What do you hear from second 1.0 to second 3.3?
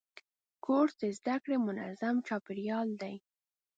د زده کړې منظم چاپېریال دی.